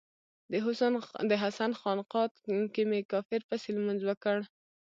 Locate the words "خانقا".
1.81-2.23